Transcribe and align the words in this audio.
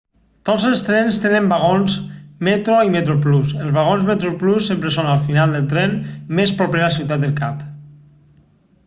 tots 0.49 0.63
els 0.67 0.79
trens 0.85 1.17
tenen 1.25 1.49
vagons 1.51 1.97
metro 2.47 2.77
i 2.87 2.93
metroplus 2.95 3.53
els 3.65 3.75
vagons 3.75 4.07
metroplus 4.07 4.71
sempre 4.71 4.95
són 4.97 5.11
al 5.11 5.21
final 5.29 5.55
del 5.57 5.69
tren 5.75 5.95
més 6.41 6.55
proper 6.63 6.83
a 6.87 6.91
ciutat 6.97 7.23
del 7.27 7.35
cap 7.43 7.61